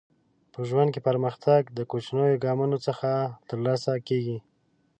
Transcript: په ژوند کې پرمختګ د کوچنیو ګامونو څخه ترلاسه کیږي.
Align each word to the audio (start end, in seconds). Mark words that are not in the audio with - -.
په 0.53 0.59
ژوند 0.69 0.89
کې 0.93 1.05
پرمختګ 1.07 1.61
د 1.77 1.79
کوچنیو 1.91 2.41
ګامونو 2.45 2.77
څخه 2.87 3.09
ترلاسه 3.49 3.91
کیږي. 4.07 4.37